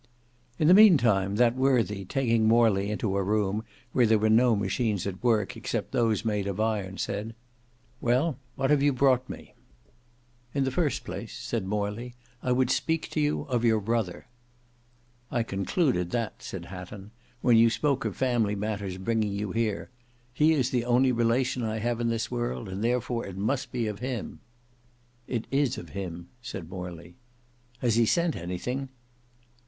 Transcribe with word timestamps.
In 0.57 0.67
the 0.67 0.73
meantime, 0.73 1.35
that 1.35 1.55
worthy, 1.55 2.05
taking 2.05 2.47
Morley 2.47 2.89
into 2.89 3.15
a 3.15 3.21
room 3.23 3.63
where 3.91 4.07
there 4.07 4.17
were 4.17 4.31
no 4.31 4.55
machines 4.55 5.05
at 5.05 5.23
work 5.23 5.55
except 5.55 5.91
those 5.91 6.25
made 6.25 6.47
of 6.47 6.59
iron, 6.59 6.97
said, 6.97 7.35
"Well, 8.01 8.39
what 8.55 8.71
have 8.71 8.81
you 8.81 8.93
brought 8.93 9.29
me?" 9.29 9.53
"In 10.55 10.63
the 10.63 10.71
first 10.71 11.03
place," 11.03 11.37
said 11.37 11.67
Morley, 11.67 12.15
"I 12.41 12.51
would 12.51 12.71
speak 12.71 13.11
to 13.11 13.19
you 13.21 13.41
of 13.43 13.63
your 13.63 13.79
brother." 13.79 14.25
"I 15.29 15.43
concluded 15.43 16.09
that," 16.09 16.41
said 16.41 16.65
Hatton, 16.65 17.11
"when 17.41 17.55
you 17.57 17.69
spoke 17.69 18.03
of 18.03 18.17
family 18.17 18.55
matters 18.55 18.97
bringing 18.97 19.33
you 19.33 19.51
here; 19.51 19.91
he 20.33 20.53
is 20.53 20.71
the 20.71 20.83
only 20.83 21.11
relation 21.11 21.61
I 21.61 21.77
have 21.77 21.99
in 22.01 22.09
this 22.09 22.31
world, 22.31 22.67
and 22.69 22.83
therefore 22.83 23.27
it 23.27 23.37
must 23.37 23.71
be 23.71 23.85
of 23.85 23.99
him." 23.99 24.39
"It 25.27 25.45
is 25.51 25.77
of 25.77 25.89
him," 25.89 26.29
said 26.41 26.69
Morley. 26.71 27.17
"Has 27.83 27.97
he 27.97 28.07
sent 28.07 28.35
anything?" 28.35 28.89